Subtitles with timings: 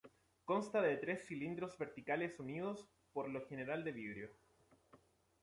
[0.45, 4.29] Consta de tres cilindros verticales unidos, por lo general de vidrio.